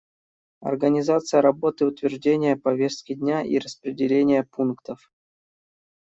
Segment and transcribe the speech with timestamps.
[0.61, 5.11] Организация работы, утверждение повестки дня и распределение пунктов.